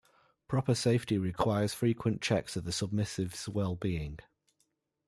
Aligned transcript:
Proper 0.47 0.73
safety 0.73 1.19
requires 1.19 1.75
frequent 1.75 2.23
checks 2.23 2.55
of 2.55 2.63
the 2.63 2.71
submissive's 2.71 3.47
well-being. 3.47 4.17